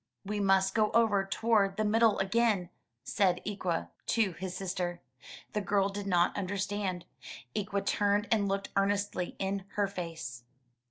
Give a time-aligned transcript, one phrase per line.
[0.25, 2.71] 'We must go over toward the middle again,''
[3.03, 4.99] said Ikwa, to his sister.
[5.53, 7.05] The girl did not understand.
[7.55, 10.41] Ikwa turned, and looked earnestly in her face.